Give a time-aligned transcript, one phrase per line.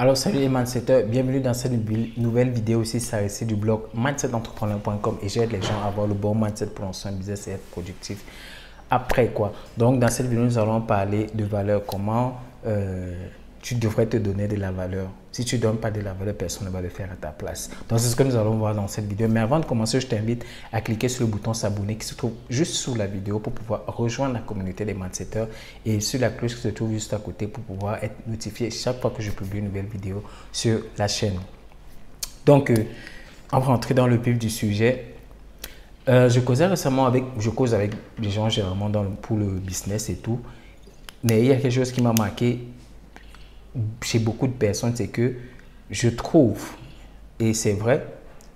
[0.00, 1.72] Alors salut les mindsetters, bienvenue dans cette
[2.16, 6.14] nouvelle vidéo aussi, ça ici du blog mindsetentrepreneur.com et j'aide les gens à avoir le
[6.14, 8.22] bon mindset pour lancer un business et être productif.
[8.88, 13.12] Après quoi Donc dans cette vidéo, nous allons parler de valeur, comment euh,
[13.60, 15.08] tu devrais te donner de la valeur?
[15.38, 17.28] Si tu ne donnes pas de la valeur, personne ne va le faire à ta
[17.28, 17.70] place.
[17.88, 19.28] Donc, c'est ce que nous allons voir dans cette vidéo.
[19.28, 22.32] Mais avant de commencer, je t'invite à cliquer sur le bouton s'abonner qui se trouve
[22.50, 25.46] juste sous la vidéo pour pouvoir rejoindre la communauté des mindsetters
[25.86, 29.00] et sur la cloche qui se trouve juste à côté pour pouvoir être notifié chaque
[29.00, 31.38] fois que je publie une nouvelle vidéo sur la chaîne.
[32.44, 32.74] Donc, euh,
[33.52, 35.14] on va rentrer dans le vif du sujet.
[36.08, 40.10] Euh, je causais récemment avec, je cause avec des gens généralement dans pour le business
[40.10, 40.40] et tout.
[41.22, 42.58] Mais il y a quelque chose qui m'a marqué
[44.02, 45.34] chez beaucoup de personnes, c'est que
[45.90, 46.72] je trouve,
[47.40, 48.04] et c'est vrai,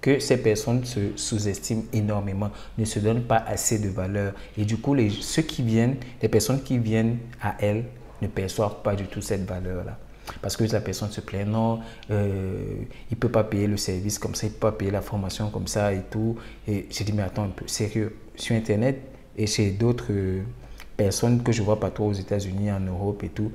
[0.02, 4.34] que ces personnes se sous-estiment énormément, ne se donnent pas assez de valeur.
[4.58, 7.84] Et du coup, les, ceux qui viennent, les personnes qui viennent à elles
[8.20, 9.96] ne perçoivent pas du tout cette valeur-là.
[10.40, 12.64] Parce que la personne se plaint, non, euh,
[13.10, 15.02] il ne peut pas payer le service comme ça, il ne peut pas payer la
[15.02, 16.36] formation comme ça et tout.
[16.66, 19.00] Et j'ai dit, mais attends un peu, sérieux, sur Internet
[19.36, 20.42] et chez d'autres euh,
[20.96, 23.52] personnes que je vois pas trop aux États-Unis, en Europe et tout,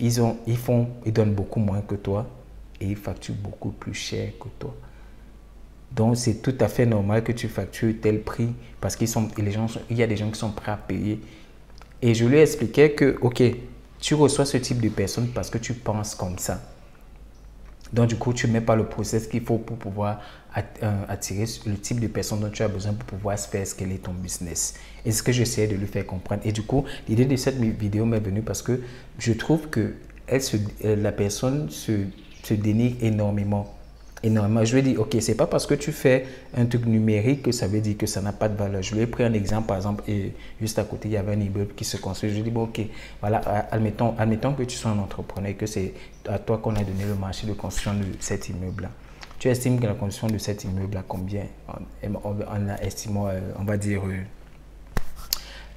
[0.00, 2.26] ils, ont, ils, font, ils donnent beaucoup moins que toi
[2.80, 4.74] et ils facturent beaucoup plus cher que toi.
[5.92, 8.48] Donc, c'est tout à fait normal que tu factures tel prix
[8.80, 9.08] parce qu'il
[9.90, 11.20] y a des gens qui sont prêts à payer.
[12.02, 13.42] Et je lui expliquais que, OK,
[14.00, 16.60] tu reçois ce type de personne parce que tu penses comme ça.
[17.94, 20.20] Donc, du coup, tu ne mets pas le process qu'il faut pour pouvoir
[20.56, 24.12] euh, attirer le type de personne dont tu as besoin pour pouvoir faire scaler ton
[24.12, 24.74] business.
[25.04, 26.42] Et ce que j'essaie de lui faire comprendre.
[26.44, 28.80] Et du coup, l'idée de cette vidéo m'est venue parce que
[29.20, 29.94] je trouve que
[30.26, 31.92] elle se, euh, la personne se,
[32.42, 33.72] se dénigre énormément
[34.24, 34.64] énormément.
[34.64, 37.52] Je lui ai dit, ok, c'est pas parce que tu fais un truc numérique que
[37.52, 38.82] ça veut dire que ça n'a pas de valeur.
[38.82, 41.32] Je lui ai pris un exemple, par exemple, et juste à côté, il y avait
[41.32, 42.30] un immeuble qui se construit.
[42.30, 42.80] Je lui ai dit, bon, ok,
[43.20, 43.38] voilà,
[43.70, 45.92] admettons, admettons que tu sois un entrepreneur et que c'est
[46.28, 48.90] à toi qu'on a donné le marché de construction de cet immeuble-là.
[49.38, 51.44] Tu estimes que la construction de cet immeuble-là, combien
[52.02, 54.00] on, a estimé, euh, on va dire,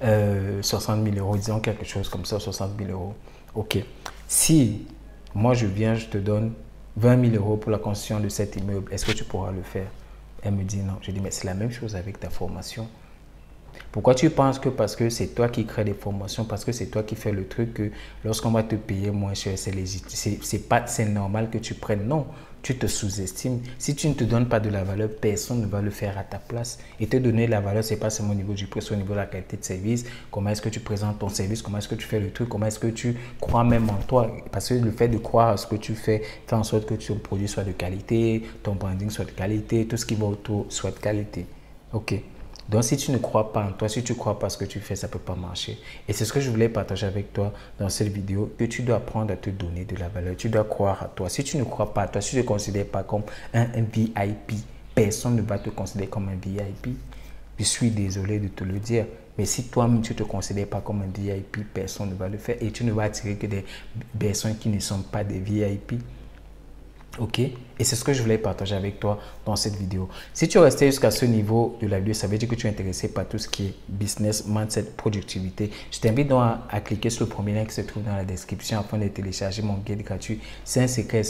[0.02, 3.14] euh, 000 euh, euros, disons quelque chose comme ça, 60 000 euros.
[3.54, 3.78] Ok.
[4.26, 4.86] Si
[5.34, 6.52] moi je viens, je te donne
[6.98, 9.86] 20 000 euros pour la construction de cet immeuble, est-ce que tu pourras le faire?
[10.42, 10.94] Elle me dit non.
[11.00, 12.88] Je dis, mais c'est la même chose avec ta formation.
[13.92, 16.86] Pourquoi tu penses que parce que c'est toi qui crée des formations, parce que c'est
[16.86, 17.90] toi qui fais le truc, que
[18.24, 22.06] lorsqu'on va te payer moins cher, c'est légitime, c'est pas, c'est normal que tu prennes?
[22.06, 22.26] Non,
[22.62, 23.60] tu te sous-estimes.
[23.78, 26.24] Si tu ne te donnes pas de la valeur, personne ne va le faire à
[26.24, 26.78] ta place.
[27.00, 29.14] Et te donner la valeur, c'est pas seulement au niveau du prix, c'est au niveau
[29.14, 30.04] de la qualité de service.
[30.30, 32.66] Comment est-ce que tu présentes ton service, comment est-ce que tu fais le truc, comment
[32.66, 34.30] est-ce que tu crois même en toi?
[34.50, 36.94] Parce que le fait de croire à ce que tu fais fait en sorte que
[36.94, 40.66] ton produit soit de qualité, ton branding soit de qualité, tout ce qui va autour
[40.68, 41.46] soit de qualité.
[41.92, 42.14] Ok.
[42.68, 44.80] Donc, si tu ne crois pas en toi, si tu crois pas ce que tu
[44.80, 45.78] fais, ça ne peut pas marcher.
[46.06, 48.96] Et c'est ce que je voulais partager avec toi dans cette vidéo, que tu dois
[48.96, 50.36] apprendre à te donner de la valeur.
[50.36, 51.30] Tu dois croire à toi.
[51.30, 53.22] Si tu ne crois pas à toi, si tu ne te considères pas comme
[53.54, 54.52] un, VIP,
[54.94, 56.88] personne ne va te considérer comme un VIP.
[57.58, 59.06] Je suis désolé de te le dire.
[59.38, 62.36] Mais si toi-même, tu ne te considères pas comme un VIP, personne ne va le
[62.36, 62.56] faire.
[62.60, 63.64] Et tu ne vas attirer que des
[64.18, 65.94] personnes qui ne sont pas des VIP.
[67.18, 70.08] OK Et c'est ce que je voulais partager avec toi dans cette vidéo.
[70.32, 72.66] Si tu es resté jusqu'à ce niveau de la vidéo, ça veut dire que tu
[72.66, 75.70] es intéressé par tout ce qui est business, mindset, productivité.
[75.90, 78.80] Je t'invite donc à, cliquer sur le premier lien qui se trouve dans la description
[78.80, 80.40] afin de télécharger mon guide gratuit.
[80.64, 81.22] C'est un secret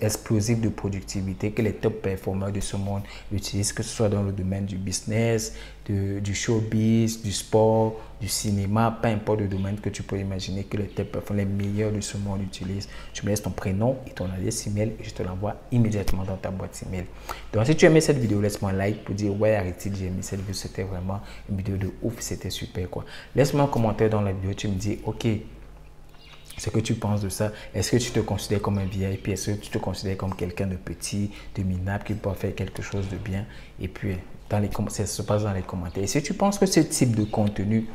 [0.00, 4.22] explosif de productivité que les top performeurs de ce monde utilisent, que ce soit dans
[4.22, 5.54] le domaine du business,
[5.88, 10.76] du showbiz, du sport, du cinéma, peu importe le domaine que tu peux imaginer que
[10.76, 12.88] les performeurs, les meilleurs de ce monde utilisent.
[13.12, 16.36] Tu me laisses ton prénom et ton adresse email et je te l'envoie immédiatement dans
[16.36, 17.06] ta boîte email.
[17.52, 20.18] Donc si tu aimé cette vidéo, laisse-moi un like pour dire ouais arrête j'ai aimé
[20.20, 23.04] cette vidéo, c'était vraiment une vidéo de ouf, c'était super quoi.
[23.34, 25.26] Laisse-moi un commentaire dans la vidéo, tu me dis ok,
[26.58, 27.52] ce que tu penses de ça.
[27.74, 30.66] Est-ce que tu te considères comme un VIP Est-ce que tu te considères comme quelqu'un
[30.66, 33.46] de petit, de minable, qui peut faire quelque chose de bien?
[33.80, 34.16] Et puis,
[34.50, 36.04] dans les, ça se passe dans les commentaires.
[36.04, 37.86] Et si tu penses que ce type de contenu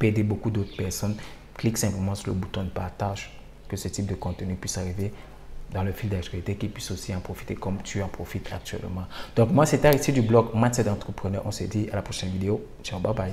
[0.00, 1.16] aider beaucoup d'autres personnes,
[1.56, 3.30] clique simplement sur le bouton de partage,
[3.68, 5.12] que ce type de contenu puisse arriver
[5.72, 9.04] dans le fil d'actualité, qui puisse aussi en profiter comme tu en profites actuellement.
[9.36, 11.42] Donc, moi, c'était ici du blog Mindset d'entrepreneur.
[11.46, 12.62] On se dit à la prochaine vidéo.
[12.82, 13.32] Ciao, bye bye.